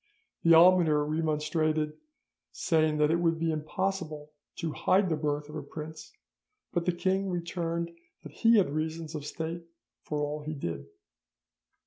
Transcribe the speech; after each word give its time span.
The 0.41 0.55
almoner 0.55 1.05
remonstrated, 1.05 1.93
saying 2.51 2.99
it 2.99 3.19
would 3.19 3.37
be 3.37 3.51
impossible 3.51 4.31
to 4.55 4.71
hide 4.73 5.09
the 5.09 5.15
birth 5.15 5.47
of 5.47 5.53
a 5.55 5.61
prince, 5.61 6.11
but 6.73 6.87
the 6.87 6.91
king 6.91 7.29
returned 7.29 7.95
that 8.23 8.31
he 8.31 8.57
had 8.57 8.71
reasons 8.71 9.13
of 9.13 9.27
state 9.27 9.63
for 10.01 10.17
all 10.17 10.41
he 10.41 10.55
did. 10.55 10.87